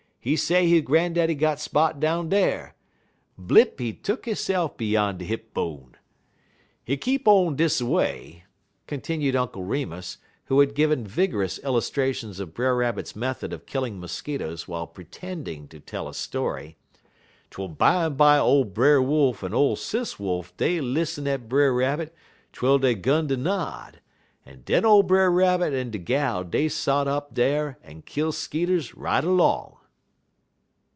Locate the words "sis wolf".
19.75-20.55